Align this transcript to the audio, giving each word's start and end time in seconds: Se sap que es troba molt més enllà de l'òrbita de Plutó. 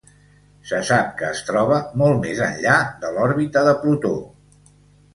Se 0.69 0.79
sap 0.87 1.11
que 1.19 1.29
es 1.35 1.43
troba 1.51 1.79
molt 2.05 2.19
més 2.25 2.43
enllà 2.49 2.81
de 3.07 3.15
l'òrbita 3.19 3.67
de 3.71 3.79
Plutó. 3.85 4.17